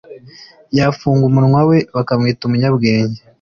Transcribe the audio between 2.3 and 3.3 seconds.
umunyabwenge